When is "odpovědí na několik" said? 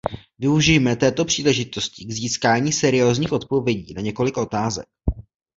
3.31-4.37